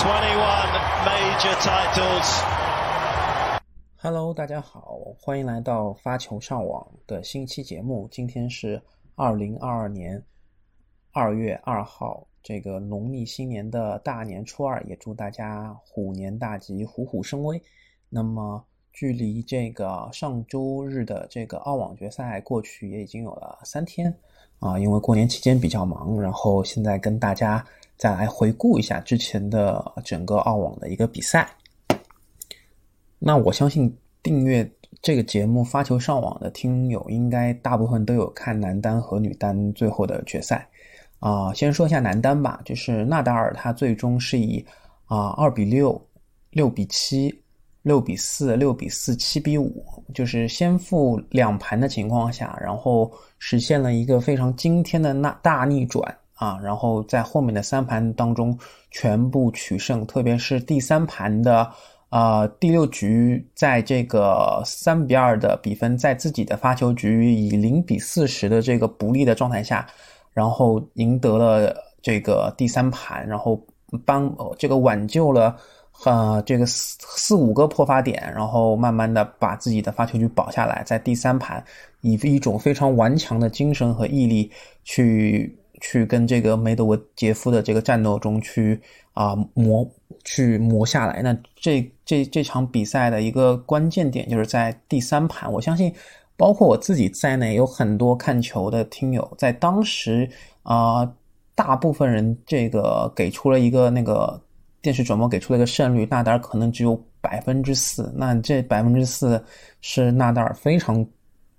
[0.00, 0.06] 21
[1.04, 2.42] major titles.
[3.98, 8.08] Hello，大家好，欢迎来到发球上网的新期节目。
[8.10, 8.80] 今天是
[9.14, 10.24] 二零二二年
[11.12, 17.62] 二月二号，这个农历新年的大年初二，也祝大家虎年大吉，虎虎生威。
[18.08, 24.10] 那么，距离这个上周日的这个澳网决赛过去也已经有了三天
[24.60, 27.62] 啊，因为过年期间比较忙，然后现在跟大家
[28.00, 31.46] 再来回顾一下之前的整个澳网的一个比赛。
[33.18, 34.66] 那我相信订阅
[35.02, 40.66] 这个节目发球上网的听友，应该大部分都有看男单和女单最后的决赛
[41.18, 41.52] 啊。
[41.52, 44.64] 先说一下男单吧，就是纳达尔他最终是以
[45.04, 46.02] 啊二比六、
[46.52, 47.38] 六比七、
[47.82, 58.58] 六比四、六比四、七比五，就是先负两盘的情况下，然后实现了一个非常惊天的那大逆转啊，然后在后面的三盘当中
[58.90, 61.70] 全部取胜，特别是第三盘的。
[62.08, 69.86] 啊，第六局在这个三比二的比分，在自己的发球局以零比四十的这个不利的状态下，
[70.32, 73.64] 然后赢得了这个第三盘，然后
[74.04, 75.54] 帮这个挽救了
[76.04, 81.64] 呃这个四四五个破发点，然后慢慢的把自己的发球局保下来，在第三盘
[82.00, 84.50] 以一种非常顽强的精神和毅力
[84.82, 88.80] 去去跟这个梅德韦杰夫的这个战斗中去
[89.14, 89.88] 啊磨。
[90.22, 95.50] 去磨下来，那这这这场比赛的一个关键点就是在第三盘。
[95.50, 95.90] 我相信，
[96.36, 100.28] 包括我自己在内，有很多看球的听友，在当时
[100.62, 101.10] 啊，
[101.54, 104.38] 大部分人这个给出了一个那个
[104.82, 108.12] 电视转播给出了一个胜率，纳达尔可能只有百分之四。
[108.14, 109.42] 那这百分之四
[109.80, 111.06] 是纳达尔非常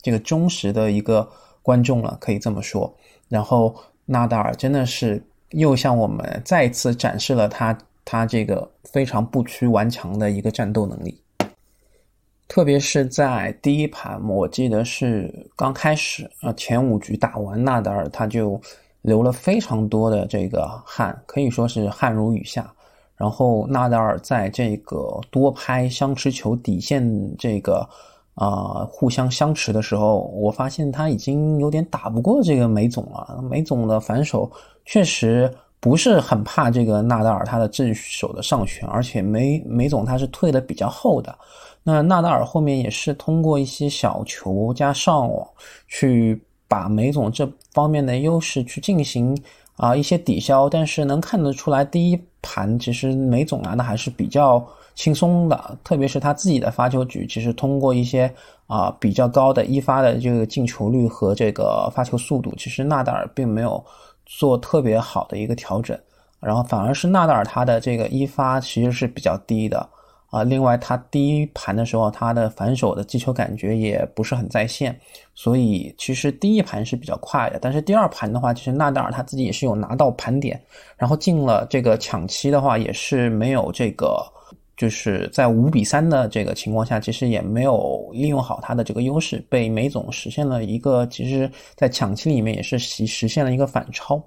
[0.04, 1.28] 这个忠实的一个
[1.64, 2.96] 观众了，可以这么说。
[3.28, 5.22] 然后纳达尔真的是
[5.52, 7.78] 又向我们再次展示了他。
[8.04, 11.22] 他这个非常不屈顽强的一个战斗能力，
[12.48, 18.60] 特别是在第一盘，我记得是刚开始啊，前五局打完，纳达尔他就
[19.04, 22.74] 流了非常多的这个汗，可以说是汗如雨下。
[23.16, 27.88] 然后纳达尔在这个多拍相持球底线这个
[28.36, 33.44] 啊互相相持的时候，我发现他已经有点打不过这个梅总了。
[33.50, 34.52] 梅总的反手
[34.86, 35.54] 确实。
[35.84, 41.36] 不是很怕这个纳达尔他的正手的上旋，而且梅梅总他是退的比较后的，
[41.82, 45.48] 那纳达尔后面也是通过一些小球加上网
[45.88, 49.36] 去把梅总这方面的优势去进行
[49.76, 54.64] 啊一些抵消，但是能看得出来第一盘其实梅总拿的还是比较
[55.02, 58.32] 轻松的，特别是他自己的发球局，其实通过一些
[58.68, 63.84] 啊比较高的一发的这个进球率和这个发球速度，其实纳达尔并没有。
[64.40, 65.98] 做特别好的一个调整，
[66.40, 69.86] 然后反而是纳达尔他的这个一发其实是比较低的
[70.30, 70.42] 啊。
[70.42, 74.98] 另外，他第一盘的时候，他的反手的击球感觉也不是很在线，
[75.36, 77.60] 所以其实第一盘是比较快的。
[77.62, 80.58] 但是第二盘的话，其实纳达尔他自己也是有拿到盘点，
[80.96, 84.24] 然后进了这个抢七的话，也是没有这个。
[84.78, 94.20] 就是在五比三的这个情况下，其实也没有利用好他的这个优势，被梅总实现了一个，其实，在抢七里面也是实实现了一个反超，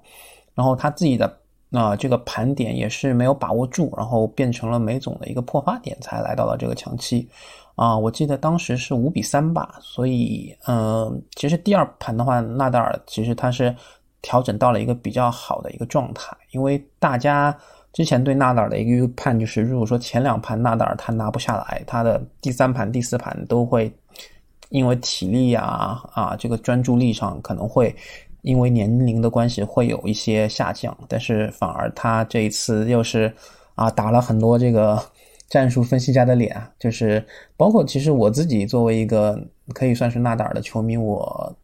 [0.53, 1.37] 然后他自己的
[1.71, 7.27] 啊这个盘点也是没有把握住，然后变成了梅总的一个破发点，才来到了这个抢七
[7.75, 7.97] 啊。
[7.97, 13.75] 我记得当时是五比三吧，所以嗯，其实第二盘的话，纳达尔其实他是
[14.21, 17.53] 调整到了一个比较好的一个状态，因为大家。
[17.95, 23.89] 之前对纳达尔的一个预判就是，如果说前两盘纳达尔他拿不下来，他的第三盘、第四盘都会
[24.67, 27.95] 因为体力啊啊这个专注力上可能会
[28.41, 30.95] 因为年龄的关系会有一些下降。
[31.07, 33.33] 但是反而他这一次又是
[33.75, 35.01] 啊打了很多这个
[35.47, 39.41] 战术分析家的脸，就是包括其实我自己作为一个
[39.73, 41.55] 可以算是纳达尔的球迷，我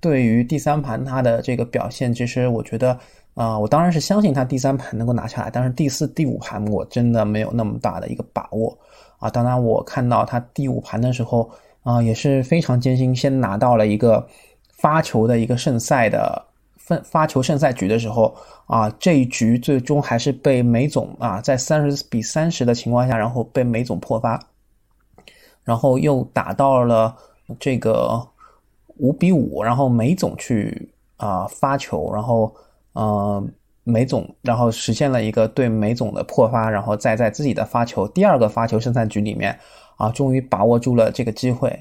[0.00, 2.98] 对于第三盘他的这个表现，其实我觉得。
[3.38, 8.76] 啊，我当然是相信他第三盘能够拿下来，但是第四、第五盘我真的没有那么大的一个把握
[9.20, 9.30] 啊。
[9.30, 11.48] 当然，我看到他第五盘的时候
[11.84, 14.26] 啊，也是非常艰辛，先拿到了一个
[14.72, 16.44] 发球的一个胜赛的
[16.78, 18.34] 分发球胜赛局的时候
[18.66, 24.36] 啊，这一局最终还是被梅总啊，在三十比三十的情况下，然后被梅总破发，
[25.62, 27.14] 然后又打到了
[27.60, 28.20] 这个
[28.96, 32.52] 五比五，然后梅总去啊发球，然后。
[32.98, 33.40] 呃，
[33.84, 39.56] 梅总，然后实现了一个对梅总的破发，然后再在自己的发球第二个发球胜赛局里面
[39.96, 41.72] 啊，终于把握住了这个机会。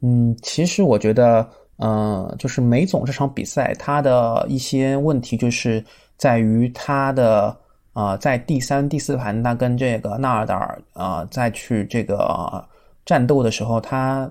[0.00, 1.46] 嗯，其实我觉得，
[1.76, 5.84] 嗯，就是梅总这场比赛他的一些问题，就是
[6.16, 7.54] 在于他的
[7.92, 12.66] 啊，在第三、第四盘他跟这个纳尔达尔啊再去这个
[13.04, 14.30] 战斗的时候，他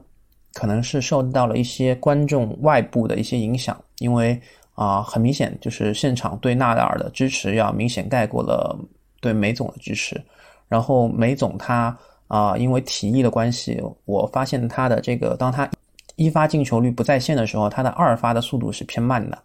[0.56, 4.42] 可能是受到了一些观众外部的一些影响，因为
[4.76, 8.78] 啊，很明显就是现场对纳达尔的支持要明显盖过了
[9.20, 10.22] 对梅总的支持，
[10.68, 11.98] 然后梅总他
[12.28, 15.70] 啊，因为体力的关系，我发现他的这个当他
[16.16, 19.38] 一发进球率不在线的时候，他的二发的速度是偏慢的，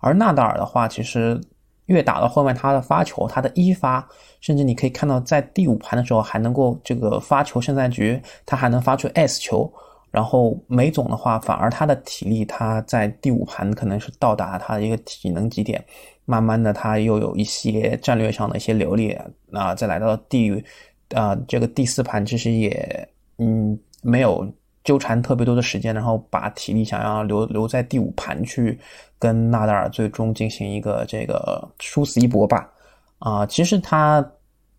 [0.00, 1.40] 而纳达尔的话，其实。
[1.86, 4.08] 越打到后面，他的发球，他的一发，
[4.40, 9.70] 甚至你可以看到，在第五盘的时候还能够这个发球胜在局，他还能发出 S 球。
[10.12, 15.84] 然后梅总的话，反而他的体力，他在第五盘可能是到达他的一个体能极点，
[16.24, 19.18] 慢慢的他又有一些战略上的一些流利
[19.52, 20.64] 啊，再来到第
[21.12, 24.48] 啊这个第四盘，其实也嗯没有。
[24.84, 28.76] 纠缠特别多的时间，然后把体力想要留留在第五盘去
[29.16, 32.68] 跟纳达尔最终进行一个这个殊死一搏吧。
[33.20, 34.28] 啊，其实他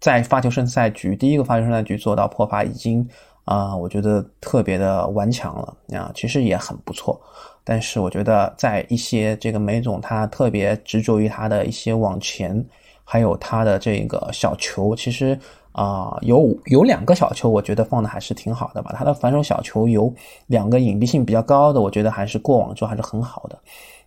[0.02, 3.08] 在发球胜赛局第一个发球胜赛局做到破发已经
[3.46, 7.20] 啊，我觉得特别的顽强了啊，其实也很不错。
[7.64, 12.66] 但是我觉得在一些这个梅总他特别执着于他的一些往前，
[13.04, 15.38] 还有他的这个小球，其实。
[15.76, 18.94] 啊，有有两个小球，我觉得放的还是挺好的吧。
[18.96, 20.14] 他的反手小球有
[20.46, 23.58] 两个隐蔽性比较高的，我觉得还是过网之后还是很好的。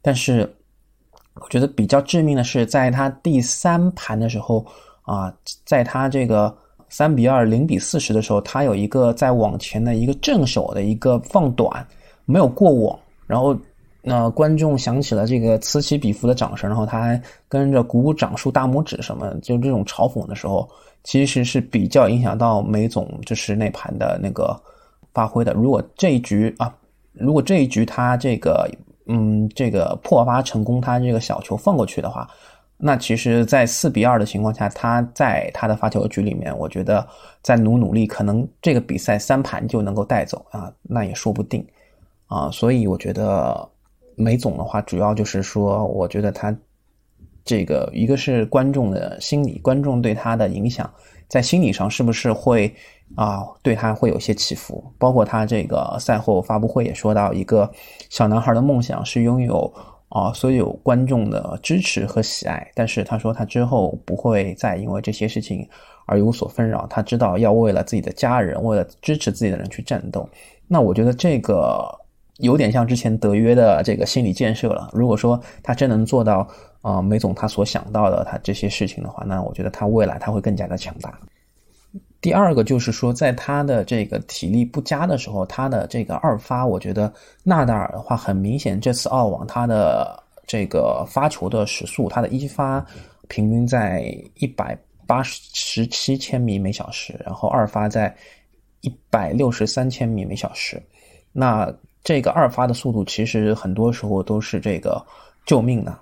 [0.01, 0.49] 但是
[1.35, 4.65] 我觉得比较致命的是，在他第三盘的时候
[5.03, 5.35] 啊，
[5.65, 6.57] 在他这个
[6.89, 11.87] 三比二、零比四十的时候，他有一个在网前的一个正手的一个放短，
[12.25, 13.57] 没有过网，然后
[14.03, 20.69] 那观众响起了这个此起彼伏的掌声，然后他还跟着鼓鼓掌、竖大拇指什么，就这种嘲讽的时候。
[21.09, 24.61] 其实是比较影响到梅总就是那盘的那个
[25.15, 25.53] 发挥的。
[25.53, 26.75] 如果这一局啊，
[27.13, 28.69] 如果这一局他这个
[29.07, 32.29] 嗯这个破发成功，他这个小球放过去的话，
[32.79, 37.07] 那其实，在四比二的情况下，他在他的发球局里面，我觉得
[37.43, 41.67] 再努努力，可能这个比赛三盘就能够带走啊，那也说不定
[42.27, 42.51] 啊。
[42.51, 43.69] 所以我觉得
[44.15, 46.57] 梅总的话，主要就是说，我觉得他。
[47.49, 50.93] 这个一个是观众的心理，观众对他的影响，
[51.29, 52.75] 在心理上是不是会
[53.15, 54.85] 啊对他会有些起伏？
[54.99, 57.71] 包括他这个赛后发布会也说到，一个
[58.11, 59.73] 小男孩的梦想是拥有
[60.17, 65.69] 啊所有观众的支持和喜爱，但是他说他之后不会再因为这些事情
[66.07, 70.27] 而有所纷扰，他知道要为了自己的家人，为了支持自己的人去战斗。
[70.67, 71.87] 那我觉得这个
[72.39, 74.89] 有点像之前德约的这个心理建设了。
[74.93, 76.49] 如果说他真能做到。
[76.83, 81.19] 啊，梅总他所想到的他这些事情的话，那我觉得他未来他会更加的强大。
[82.27, 87.13] 第二个就是说，在他的这个体力不佳的时候，他的这个二发，我觉得
[87.45, 92.85] 纳达尔的话，很明显这次澳网他的这个发球的时速，他的一发
[93.29, 94.77] 平均在一百
[95.07, 98.13] 八十七千米每小时，然后二发在
[98.81, 100.83] 一百六十三千米每小时。
[101.33, 101.73] 那
[102.03, 105.01] 这个二发的速度，其实很多时候都是这个
[105.45, 105.97] 救命的。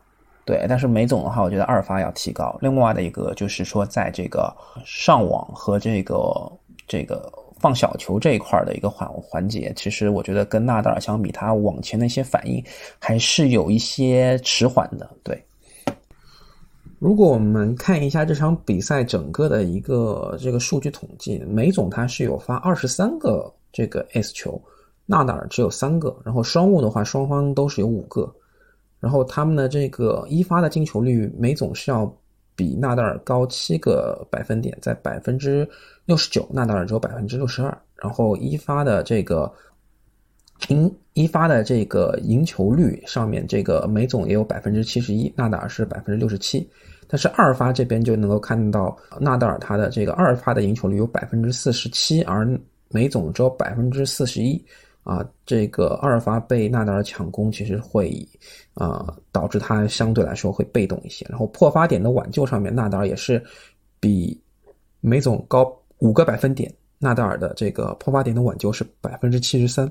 [0.46, 2.54] 对，但是梅总的话，我觉得二发要提高。
[2.60, 4.54] 另外的一个就是说，在这个
[4.84, 6.52] 上网和这个
[6.86, 12.62] 这个放小球这一块的一个环环节，其实我觉得跟纳达尔相比，他往前的一些反应
[12.98, 15.08] 还是有一些迟缓的。
[15.22, 15.42] 对，
[16.98, 24.60] 如果我们看一下这场比赛整个的一个这个数据统计，梅总他是有发二十三个这个 S 球，
[25.06, 28.30] 纳达尔只有三个，然后双误的话，双方都是有五个。
[29.04, 32.10] 然后他们的这个一发的进球率，梅总是要
[32.56, 35.68] 比纳达尔高七个百分点，在百分之
[36.06, 37.78] 六十九，纳达尔只有百分之六十二。
[37.96, 39.52] 然后一发的这个
[40.68, 46.66] 赢一发的这个赢球率上面，这个梅总也有百分之七十一，纳达尔是百分之六十七。
[47.06, 52.58] 但是二发这边就能够看到，纳达尔他的这个二发的赢球率有百分之四十七，而
[52.88, 54.64] 梅总只有百分之四十一。
[55.04, 58.26] 啊，这个二发被纳达尔抢攻，其实会
[58.72, 61.26] 啊导致他相对来说会被动一些。
[61.28, 63.44] 然后破发点的挽救上面，纳达尔也是
[64.00, 64.40] 比
[65.02, 66.74] 梅总高五个百分点。
[66.98, 69.86] 纳达尔的这个破发点的挽救是百分之七十三，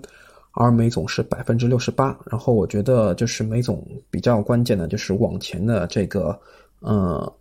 [0.53, 2.17] 而梅总是百分之六十八。
[2.25, 6.36] 然后我觉得就是梅总比较关键的就是往前的这个
[6.79, 7.32] 呃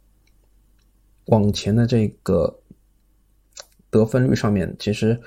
[1.29, 2.55] 往前的这个
[3.89, 5.19] 得分率上面，其实。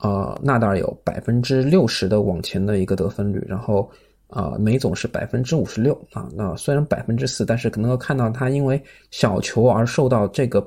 [0.00, 3.90] 呃，纳达尔有百分之六十的往前的一个得分率，然后
[4.28, 6.28] 啊，梅总是百分之五十六啊。
[6.34, 10.60] 那虽然百分之四，但是能够看到他因为小球而受到这个，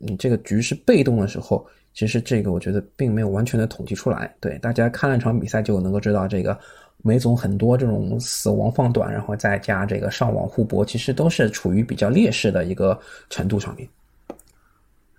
[0.00, 4.34] 嗯，这个局势被动的时候，其实这个我觉得并没有完全的统计出来。
[4.40, 6.58] 对，大家看了场比赛就能够知道，这个
[7.02, 13.86] 梅总很多这种死亡放短，然后再加这个上网互搏，其实都是处于比较劣势的一个程度上面。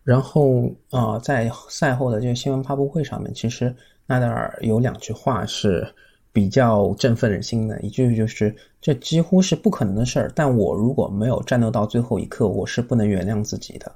[0.05, 5.91] 然后啊，在赛后的这个新闻发布会上面，其实纳达尔有两句话是
[6.31, 13.91] 比较振奋人心的，一句就是这几乎是不可能的事儿，但我如果没有战斗到最后一刻，我是不能原谅自己的。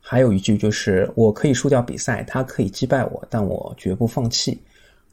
[0.00, 4.60] 还有一句就是我可以输掉比赛，他可以击败我，但我绝不放弃。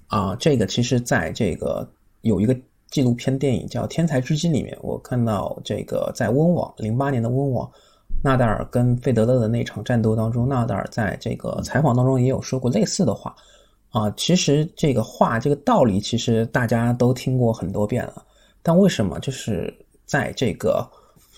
[0.07, 1.87] 啊，这个其实在这个
[2.21, 2.57] 有一个
[2.89, 7.69] 纪录片电影叫《天才之击》里面，我看到这个在温网零八年的温网。
[8.25, 13.35] 纳达尔跟费德勒的那场战斗当中，纳达尔在这个采访当中也有说过类似的话，
[13.91, 18.25] 啊，其实这个话这个道理其实大家都听过很多遍了，
[18.63, 19.71] 但为什么就是
[20.07, 20.83] 在这个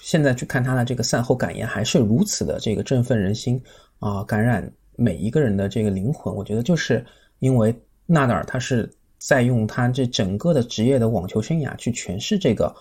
[0.02, 3.62] 现在去看他的这个赛后感言还是如此的这个振奋人心
[4.00, 6.34] 啊，感染每一个人的这个灵魂？
[6.34, 7.06] 我觉得就是
[7.40, 7.76] 因为
[8.06, 12.74] 纳达尔他是在用他这整个的职业的网球生涯去诠释这个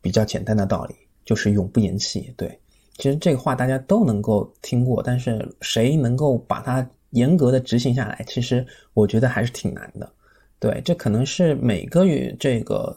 [0.00, 2.58] 比较简单的道理，就是永不言弃，对。
[2.98, 10.10] 其实这个话大家都能够听过，但是谁能够把它严格的执行下来，其实我觉得还是挺难的。
[10.58, 12.96] 对，这可能是每个与这个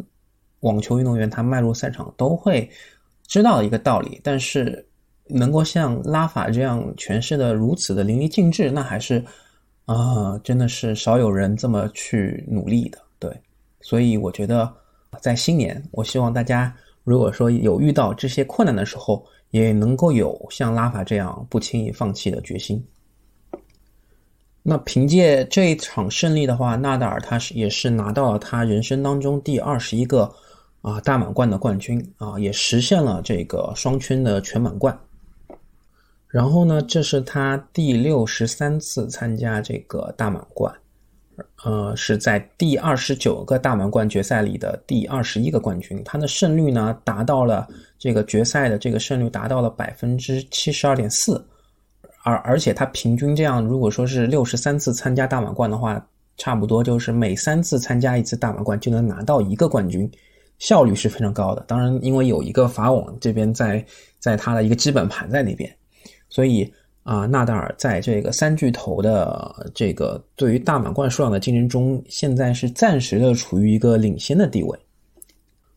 [0.62, 2.70] 网球运动员他迈入赛场都会
[3.28, 4.86] 知道的一个道理，但是
[5.28, 9.24] 能够像拉法这样诠释的如此的淋漓尽致，那还是
[9.86, 12.98] 啊，真的是少有人这么去努力的。
[13.20, 13.30] 对，
[13.82, 14.74] 所以我觉得
[15.22, 22.84] 在新年，我希望大家如果说有遇到这些困难的时候，也能够有像拉法这样不轻易放弃的决心。
[24.62, 30.32] 那凭借这一场胜利的话，纳达尔他是也是拿到了他人生当中第二十一个
[30.82, 34.98] 啊大满贯的冠军啊，也实现了这个双圈的全满贯。
[36.28, 40.72] 然后呢，这是他第六十三次参加这个大满贯。
[41.64, 47.68] 呃，是在第二十九个大满贯决赛里的第二十一个冠军，他的胜率呢达到了
[47.98, 51.44] 这个决赛的这个胜率达到了百分之七十二点四，
[52.24, 56.04] 而而且他平均这样，如果说是六十三次参加大满贯的话，
[56.38, 60.10] 差不多就是每三次参加一次大满贯就能拿到一个冠军，
[60.60, 61.64] 效率是非常高的。
[61.68, 63.86] 当然，因为有一个法网这边在
[64.20, 65.74] 在他的一个基本盘在那边，
[66.30, 66.72] 所以。
[67.10, 74.78] 啊，纳达尔在这个三巨头的这个对于大满贯数量的竞争中，现在是暂时的处于一个领先的地位。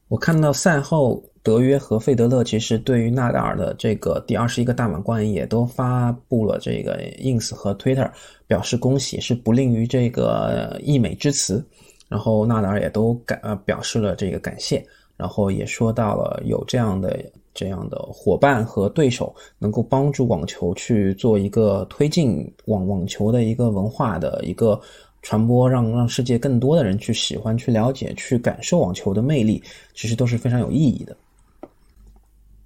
[0.09, 8.11] 我看到赛后，德约和费德勒其实对于纳达尔的这个第二十一个大满贯也都发布了这个 ins 和 Twitter
[8.47, 11.65] 表示恭喜，是不吝于这个溢美之词。
[12.11, 14.87] 然后纳达尔也都感呃表示了这个感谢，
[15.17, 17.19] 然后也说到了有这样的。
[17.55, 24.81] 这样的伙伴和对手能够帮助网球去做一个推进网网球的一个文化的一个
[25.23, 29.63] 传播，让让世界更多的人去喜欢、去了解、去感受网球的魅力，
[29.95, 31.17] 其实都是非常有意义的。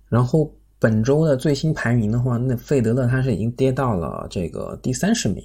[0.08, 5.44] 然后本周的最新排名的话，那费德勒他是已经跌到了这个第三十名，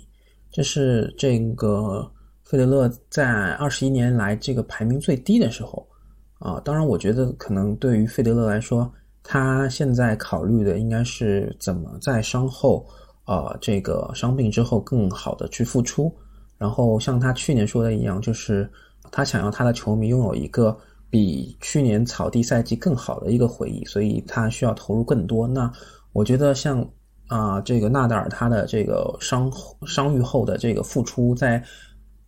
[0.52, 2.10] 这是这个
[2.44, 5.86] 费德勒在二十一年来这个排名最低的时候
[6.38, 6.62] 啊。
[6.64, 8.90] 当然，我觉得可能对于费德勒来说，
[9.24, 12.86] 他现在考虑的应该是怎么在伤后，
[13.26, 16.14] 呃，这个伤病之后更好的去复出。
[16.58, 18.70] 然后像他去年说的一样，就是
[19.12, 20.76] 他想要他的球迷拥有一个
[21.10, 25.48] 比去年草地赛季更好的一个回忆，所以他需要投入更多。
[25.48, 25.72] 那
[26.14, 26.84] 我觉得像
[27.28, 29.52] 啊，这个纳达尔他的这个伤
[29.86, 31.64] 伤愈后的这个复出，在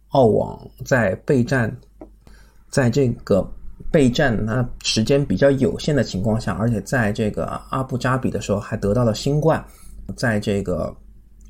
[0.09, 1.75] 澳网在备战，
[2.69, 3.47] 在这个。
[3.93, 9.63] 备战那时间比较有限的情况下，而且在这个阿布扎比的时候还得到了新冠，
[10.17, 10.91] 在这个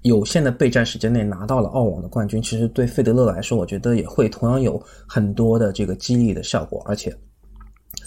[0.02, 6.84] 有限的备战时间内拿到了澳网的冠军，其实对费德勒来说，我觉得也会同样有很多的这个激励的效果。
[6.86, 7.16] 而且，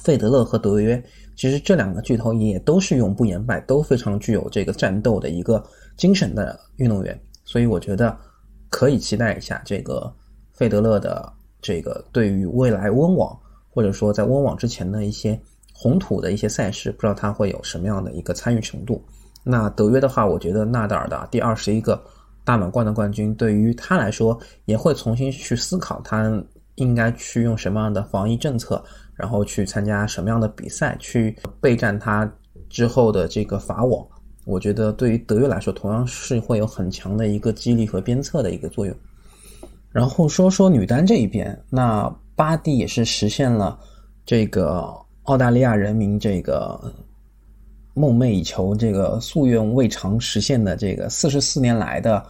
[0.03, 1.03] 费德勒和德约
[1.35, 5.65] 其实这两个巨头也都是永不言败，都非常具有这个战斗的一个
[5.97, 8.15] 精神的运动员，所以我觉得
[8.69, 10.13] 可以期待一下这个
[10.53, 13.35] 费德勒的这个对于未来温网。
[13.77, 15.39] 或者说，在温网之前的一些
[15.71, 19.05] 红土的一些赛事，不知道他会有什么样的一个参与程度。
[19.45, 22.03] 那德约的话，我觉得纳达尔的第二十一个
[22.43, 26.43] 大满贯的冠军，对于他来说也会重新去思考，他
[26.77, 28.83] 应该去用什么样的防疫政策，
[29.15, 32.27] 然后去参加什么样的比赛，去备战他
[32.71, 34.03] 之后的这个法网。
[34.47, 38.97] 我觉得对于德约来说，同样是会有很强的一个激励和鞭策的一个作用。
[39.91, 42.11] 然后说说女单这一边，那。
[42.37, 43.79] 巴蒂也是实现了
[44.27, 46.79] 这个澳大利亚人民这个
[47.95, 52.23] 梦寐以求、这个夙愿未尝实现的这个四十四年来的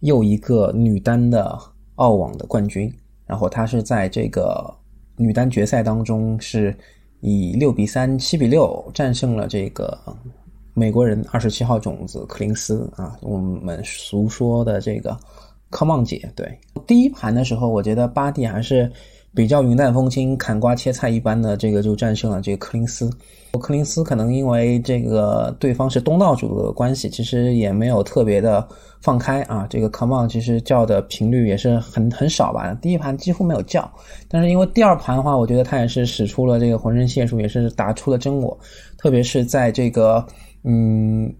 [0.00, 1.58] 又一个女单的
[1.96, 2.90] 澳网的冠军。
[3.26, 4.72] 然后她是在这个
[5.16, 6.72] 女单决赛当中是
[7.20, 9.98] 以六比三、七比六战胜了这个
[10.72, 15.18] 美国人二十七号种子柯林斯啊，我们俗说的这个
[15.68, 16.30] 科梦姐。
[16.36, 18.88] 对，第一盘的时候，我觉得巴蒂还是。
[19.34, 23.10] 比较云淡风轻、砍瓜切菜一般的这个就战胜了这个柯林斯。
[23.60, 28.66] 柯林斯可能因为这个对方是东道主的关系，其实也没有特别的
[29.00, 29.66] 放开啊。
[29.68, 33.90] 这个 Come on 其实叫的频率也是很很少吧，第一盘几乎没有叫。
[34.28, 38.56] 但是因为第二盘的话，我觉得他也是使出了这个浑身解数，也是打出了真我，
[38.96, 40.24] 特别是在这个
[40.64, 41.32] 嗯。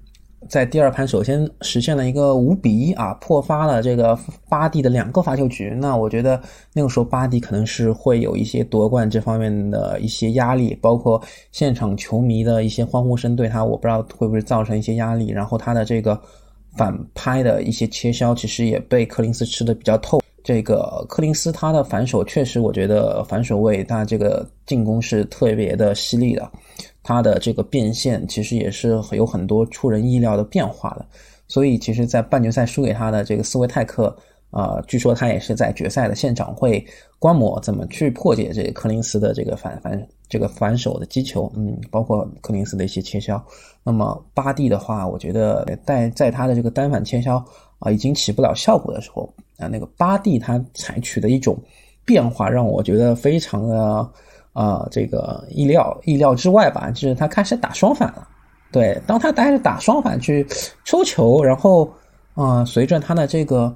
[0.49, 4.19] 在第二盘首先实现了一个五比一啊，破发了这个
[4.49, 5.77] 巴蒂的两个罚球局。
[5.79, 6.41] 那我觉得
[6.73, 15.29] 那个时候巴蒂可能是会有一些夺冠这方面的一些压力，包括现场球迷的一些欢呼声对他，我不知道会不会造成一些压力。
[15.31, 16.19] 然后他的这个
[16.77, 20.21] 反拍的一些切削，其实也被柯林斯吃的比较透。
[20.45, 26.51] 这个柯林斯他的反手确实，我觉得反手位他这个进攻是特别的犀利的。
[27.09, 31.07] 他的这个变现其实也是有很多出人意料的变化的，
[31.49, 34.15] 所以其实，在半决赛输给他的这个斯维泰克，
[34.51, 36.87] 啊，据说他也是在决赛的现场会
[37.19, 43.43] 观摩怎么去破解这个柯林斯的这个反反这个反手的击球，嗯，包括柯林斯的一些切削。
[43.83, 47.43] 那么巴蒂的话，我觉得在在他的这个单反切削
[47.79, 51.57] 啊已经起不了效果的时候，啊，那个巴蒂他采取的一种
[52.05, 54.07] 变化，让我觉得非常的。
[54.59, 58.27] 啊，这个意料意料之外吧，就是他开始打双反了。
[58.73, 60.45] 对，当他开始打双反去
[60.85, 61.89] 抽球，然后
[62.35, 63.73] 啊，随着他的这个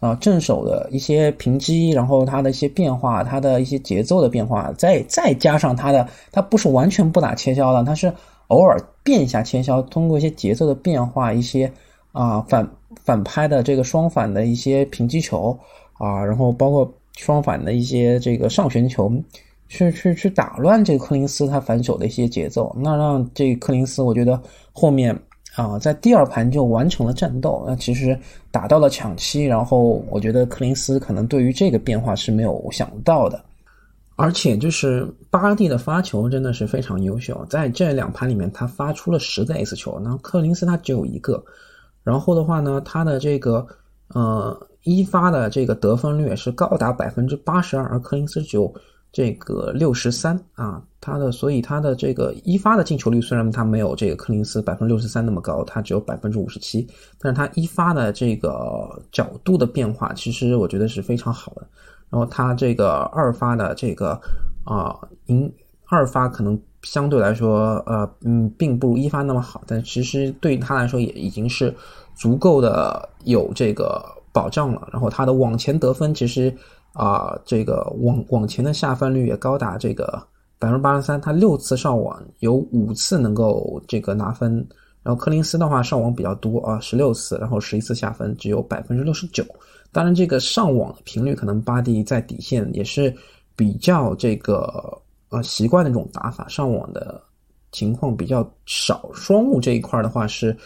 [0.00, 8.10] 啊正手的一些平击，然后他的一些变化，他的一些节奏的变化，再再加上他的，他不是完全不打切削的，他是
[8.46, 11.70] 偶尔变一下切削，通过一些节奏的变化，一些
[12.12, 12.66] 啊反
[13.04, 15.54] 反拍的这个双反的一些平击球
[15.98, 19.12] 啊，然后包括双反的一些这个上旋球。
[19.72, 24.38] 去去去打乱这个柯林斯他反手的一些节奏，那让这柯林斯我觉得
[24.70, 25.18] 后面
[25.56, 28.18] 啊在第二盘就完成了战斗，那其实
[28.50, 33.42] 打到了抢七，然后我觉得柯林斯可能对于这个变化是没有想到的，
[34.16, 41.42] 而且就是巴蒂的发球真的是非常优秀，在这两盘里面他发出了十个 S 球，那柯林斯他只有一个，
[42.04, 43.66] 然后的话呢他的这个
[44.08, 48.70] 呃一发的这个得分率是高达百分之八十二，而柯林斯只有。
[49.12, 61.66] 这个六十三啊，他的所以他的这个一发的进球率虽然他没有这个柯林斯百分之六十三那么高，他只有百分之五十七，但是他一发的这个角度的变化，其实我觉得是非常好的。
[62.08, 64.18] 然后他这个二发的这个
[64.64, 64.96] 啊，
[65.26, 65.52] 赢
[65.90, 71.74] 二发可能相对来说呃嗯，并不如一发那么好，但其实对于他来说也已经是
[72.14, 74.88] 足够的有这个保障了。
[74.90, 76.50] 然后他的往前得分其实。
[76.92, 80.22] 啊，这个往往前的下翻率也高达这个
[80.58, 84.54] 百分之八十三，他六次上网有五次能够这个拿分，
[85.02, 89.44] 然后柯林斯的话上网比较多啊，十六次，然后十一次下分只有百分之六十九。
[89.90, 93.14] 当然，这个上网的频率可能巴蒂在底线也是
[93.56, 94.72] 比较这个
[95.30, 97.20] 呃习惯的这种打法，上网的
[97.72, 99.10] 情况比较少。
[99.12, 100.56] 双误这一块的话是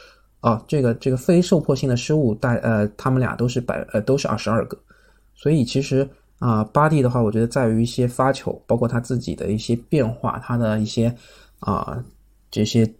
[0.40, 4.78] 啊，这个这个非受迫性的失误大呃，他们俩都是百呃都是二十二个。
[5.36, 11.14] 所以其实啊，巴蒂的话，我觉得在于一些发球，包括他自己的一些变化，他的一些
[11.60, 12.02] 啊
[12.50, 12.90] 这些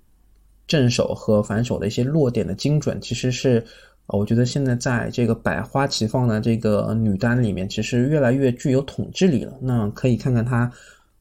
[0.67, 3.65] 正手和反手的一些落点的精准，其实是
[4.07, 9.53] 我觉得现在在这个百花齐放的这个女单里面，其实越来越具有统治力了。
[9.61, 10.71] 那可以看看他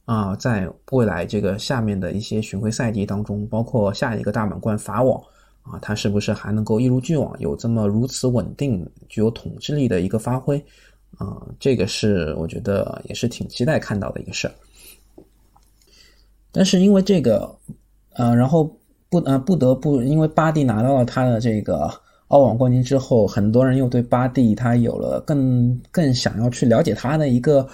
[0.06, 5.22] 啊，在未来这个下面的一些巡回赛季当中，包括下一个大满贯法网
[5.64, 10.64] 啊，他是不是还能够一如既往有这么如此稳定、具有统治力的一个发挥？
[11.18, 14.54] 啊，这个是我觉得也是挺期待看到的一个事儿。
[16.52, 17.54] 但是因为这个，
[18.14, 18.64] 呃，然后
[19.10, 21.90] 不呃不得不因为巴蒂拿到了他的这个
[22.28, 27.68] 澳网冠军之后，很多人又对巴蒂他有了更更想要去了解他的一个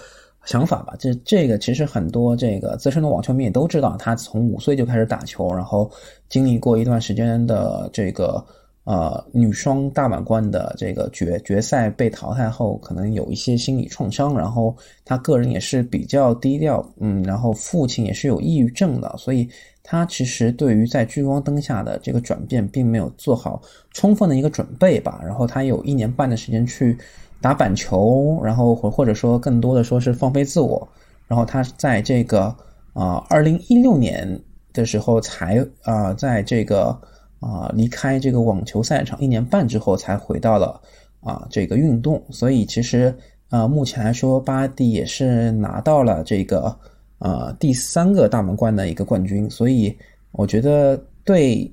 [0.46, 0.96] 想法吧。
[1.00, 5.92] 这这个其实很多这个资深的网球迷也都知道，他从五岁就开始打球，然后
[6.30, 8.44] 经历过一段时间的这个。
[8.84, 19.48] 呃，女双大满贯的这个决决赛被淘汰后，可能有一些心理创伤，然后他个人也是比较低调，嗯，然后父亲也是有抑郁症的，所以
[19.84, 25.22] 他其实对于在聚光灯下的这个转变，并没有做好充分的一个准备吧。
[25.24, 26.98] 然后他有一年半的时间去
[27.40, 30.88] 打板球，然后或或者说更多的说是放飞自我，
[31.28, 32.46] 然后他在这个
[32.94, 34.42] 啊，二零一六年
[34.74, 37.00] 的时候才啊，在这个。
[37.42, 40.80] 啊，离开这个网球赛场一年半之后，才回到了
[41.20, 42.24] 啊这个运动。
[42.30, 43.14] 所以其实
[43.50, 46.74] 啊，目前来说，巴蒂也是拿到了这个
[47.18, 49.50] 呃第三个大满贯的一个冠军。
[49.50, 49.94] 所以
[50.32, 51.70] 我觉得对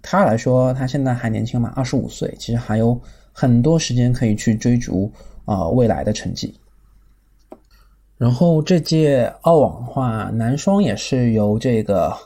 [0.00, 2.98] 他来说，他现在还年轻嘛，二十五岁，其实还有
[3.32, 5.12] 很多时间可以去追逐
[5.44, 6.58] 啊未来的成绩。
[8.16, 12.16] 然后这届澳网的话，男双也是由这个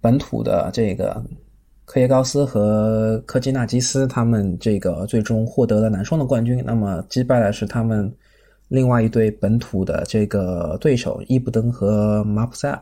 [0.00, 1.24] 本土的这个
[1.86, 6.62] 科耶高斯和科基纳基斯他们这个最终获得了男双的冠军。
[6.66, 8.12] 那么击败的是他们
[8.68, 12.78] 另外一对本土的这个对手伊布登和马普塞尔，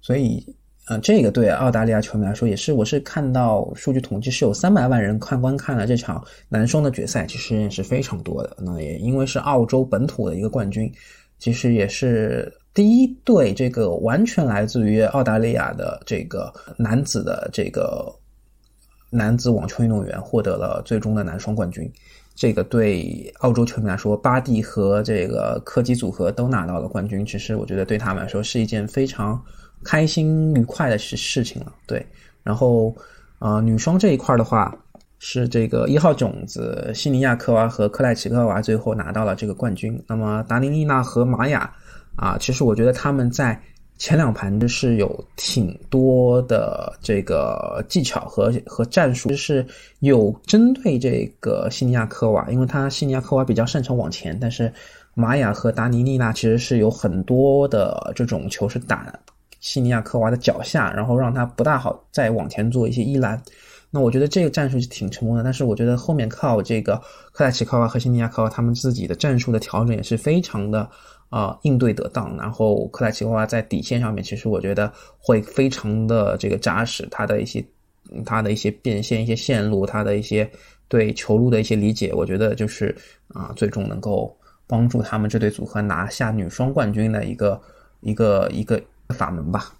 [0.00, 0.42] 所以。
[0.86, 8.54] 嗯，这个对澳大利亚球迷来说也是，我是看到数据统计是有三百万人看观看了这场男双的决赛，其实也是非常多的。
[8.60, 10.92] 那也因为是澳洲本土的一个冠军，
[11.38, 18.14] 其实也是第一对这个完全来自于澳大利亚的这个男子的这个
[19.14, 21.90] 男子网球运动员获得了最终的男双冠军。
[22.34, 29.40] 这个对澳洲球迷来说，巴蒂和这个科基组合都拿到了冠军，其实我觉得对他们来说是一件非常。
[29.86, 32.06] 开心愉快的事事情了，对。
[32.42, 32.94] 然后，
[33.38, 34.74] 呃，女双这一块的话，
[35.18, 40.02] 是这个一号种子西尼亚科娃和克莱奇科娃最后拿到了这个冠军。
[40.06, 41.70] 那么达尼丽娜和玛雅
[42.16, 43.60] 啊，其实我觉得他们在
[43.96, 49.64] 前两盘是有挺多的这个技巧和和战术，是
[50.00, 54.72] 有针对这个西尼亚科娃，因为他西尼亚科娃比较擅长往前，但是
[55.14, 59.12] 玛雅和达尼丽娜其实是有很多的这种球是打。
[59.60, 63.40] 西尼亚科娃的脚下，然后让他不大好再往前做一些依拦。
[63.90, 65.42] 那我觉得这个战术是挺成功的。
[65.42, 67.00] 但是我觉得后面靠这个
[67.32, 70.86] 克莱奇科娃和西尼亚科娃他们自己的战术的调整也是非常的
[71.28, 72.36] 啊应对得当。
[72.36, 77.06] 然后克莱奇科娃在底线上面，其实我觉得会非常的这个扎实。
[77.10, 77.64] 他的一些
[78.24, 80.50] 他的一些变现、一些线路，他的一些
[80.88, 82.94] 对球路的一些理解，我觉得就是
[83.28, 87.60] 啊最终能够帮助他们这对组合拿下女双冠军的一个
[88.00, 88.80] 一个一个。
[89.10, 89.70] 法门吧，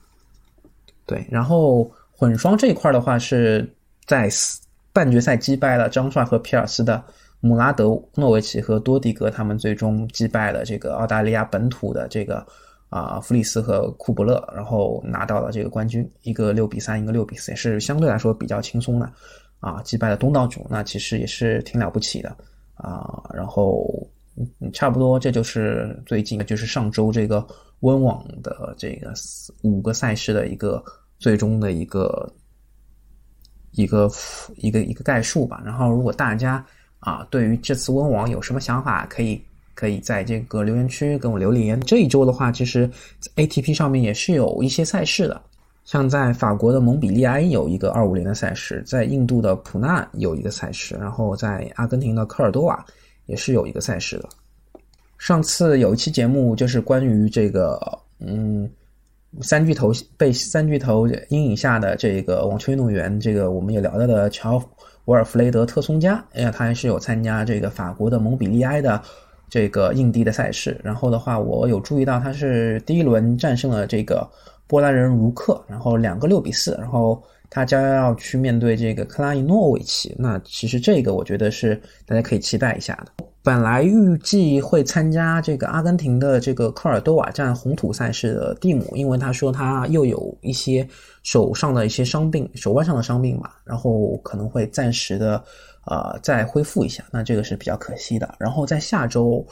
[1.06, 3.66] 对，然后混双这一块的话，是
[4.04, 4.28] 在
[4.92, 7.02] 半决赛击败了张帅和皮尔斯的
[7.44, 12.44] 姆拉德诺维奇和多迪格，他们最终击败了这个澳大利亚本土的这个
[12.88, 19.12] 啊弗里斯和库伯勒，然后拿到了这个冠军，一个六比三，一个六比四，也是相对来说比较轻松的
[19.60, 22.34] 啊，击败了东道主，那其实也是挺了不起的
[22.74, 23.86] 啊，然后
[24.72, 27.46] 差不多这就是最近，就是上周这个。
[27.80, 29.12] 温网的这个
[29.60, 30.82] 五个赛事的一个
[31.18, 32.32] 最终的一个
[33.72, 34.10] 一个
[34.56, 35.60] 一个一个概述吧。
[35.66, 36.64] 然后，如果大家
[37.04, 39.40] 啊对于这次温网有什么想法，可以
[39.74, 41.78] 可以在这个留言区跟我留言。
[41.82, 42.90] 这一周的话，其实
[43.36, 45.40] ATP 上面也是有一些赛事的，
[45.84, 52.84] 像在法国的蒙彼利埃有一个二五零的赛事，在印度的普纳有一个赛事，然后在阿根廷的科尔多瓦
[53.26, 54.28] 也是有一个赛事的。
[55.18, 57.80] 上次有一期节目就是关于这个，
[58.18, 58.70] 嗯，
[59.40, 64.62] 三巨头被三巨头阴影下的这个网球运动员，这个我们也聊到的乔
[65.06, 69.00] 沃尔弗雷德特松加，哎呀，他还是有参加这个法国的蒙彼利埃的
[69.50, 70.80] 这个印地的赛事。
[70.82, 74.26] 然后的话，我有注意到他是第一轮战胜了这个
[74.66, 80.14] 波兰人卢克，然后两个六比四，然后他将要去面对这个克拉伊诺维奇。
[80.18, 83.24] 那其实这个我觉得是大家可以期待一下的。
[83.42, 90.88] 本来预计会参加这个阿根廷的这个科尔多瓦站红土赛事的蒂姆，因为他说他又有一些
[91.22, 95.44] 手上的一些伤病，手腕上的伤病嘛，然后可能会暂时的
[95.84, 98.34] 呃再恢复一下，那这个是比较可惜的。
[98.38, 99.46] 然后在下周，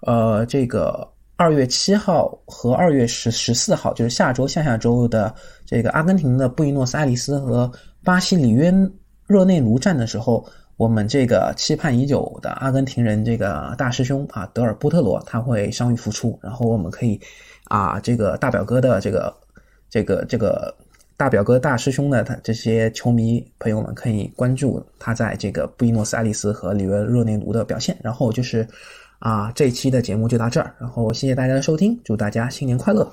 [0.00, 5.32] 呃，这个二月七号和二月十十四号，就是下周下下周的
[5.64, 7.70] 这个阿根廷的布宜诺斯艾利斯和
[8.02, 8.74] 巴西里约
[9.28, 10.44] 热内卢站的时候。
[10.76, 17.20] 我们这个期盼已久的阿根廷人，这个大师兄啊，德尔波特罗他会伤愈复出，然后我们可以
[17.64, 19.34] 啊，这个大表哥的这个
[19.90, 20.72] 这个这个
[21.16, 27.98] 大表哥大师兄的他这些球迷朋友们可以关注他在这个布宜诺斯艾利斯和里约热内卢的表现。
[28.00, 28.64] 然后就是
[29.18, 33.10] 啊，这一期的节目就到这儿，然后谢谢大家的收听，祝大家新年快乐！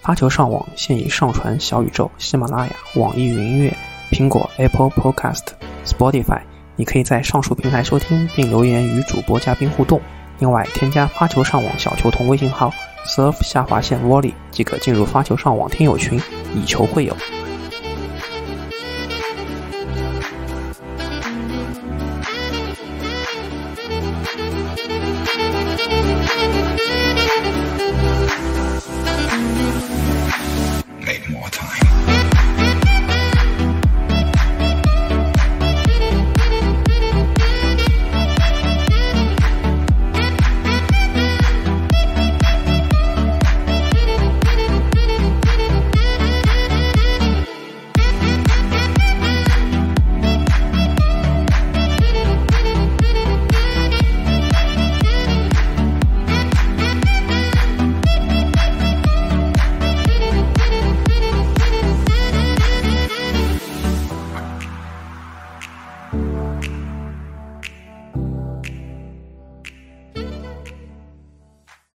[0.00, 3.76] 发球上网现已上传小宇宙、喜马拉雅、网易云音乐、
[4.10, 5.42] 苹果 Apple Podcast、
[5.84, 6.40] Spotify。
[6.76, 10.00] 你可以在上述平台收听并留言与主播嘉宾互动。
[10.38, 12.72] 另外，添加发球上网小球童微信号
[13.06, 16.18] surf 下划线 volley 即可进入发球上网听友群，
[16.54, 17.14] 以球会友。